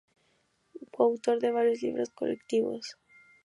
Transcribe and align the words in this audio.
Coautor 0.95 1.37
de 1.37 1.51
varios 1.51 1.83
libros 1.83 2.09
colectivos. 2.09 2.97